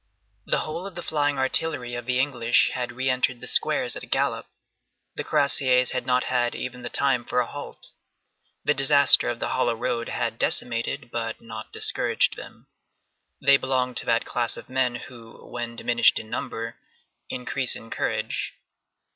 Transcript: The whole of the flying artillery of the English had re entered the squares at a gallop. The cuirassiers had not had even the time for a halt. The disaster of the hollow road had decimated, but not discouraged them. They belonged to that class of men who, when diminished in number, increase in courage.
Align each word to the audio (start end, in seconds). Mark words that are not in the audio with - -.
The 0.47 0.61
whole 0.61 0.87
of 0.87 0.95
the 0.95 1.03
flying 1.03 1.37
artillery 1.37 1.93
of 1.93 2.07
the 2.07 2.17
English 2.19 2.71
had 2.73 2.91
re 2.91 3.07
entered 3.07 3.39
the 3.39 3.45
squares 3.45 3.95
at 3.95 4.01
a 4.01 4.07
gallop. 4.07 4.47
The 5.13 5.23
cuirassiers 5.23 5.91
had 5.91 6.07
not 6.07 6.23
had 6.23 6.55
even 6.55 6.81
the 6.81 6.89
time 6.89 7.23
for 7.23 7.39
a 7.39 7.45
halt. 7.45 7.91
The 8.65 8.73
disaster 8.73 9.29
of 9.29 9.39
the 9.39 9.49
hollow 9.49 9.75
road 9.75 10.09
had 10.09 10.39
decimated, 10.39 11.11
but 11.11 11.39
not 11.39 11.71
discouraged 11.71 12.35
them. 12.35 12.65
They 13.39 13.57
belonged 13.57 13.97
to 13.97 14.07
that 14.07 14.25
class 14.25 14.57
of 14.57 14.69
men 14.71 14.95
who, 14.95 15.45
when 15.45 15.75
diminished 15.75 16.17
in 16.17 16.31
number, 16.31 16.77
increase 17.29 17.75
in 17.75 17.91
courage. 17.91 18.53